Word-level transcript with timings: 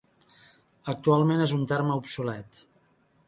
Actualment 0.93 1.45
és 1.45 1.53
un 1.59 1.67
terme 1.73 1.99
obsolet. 2.01 2.63